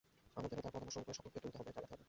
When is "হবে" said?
1.59-1.69, 1.89-1.99